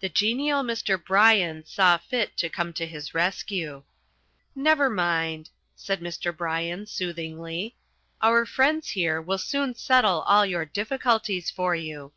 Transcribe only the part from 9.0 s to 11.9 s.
will soon settle all your difficulties for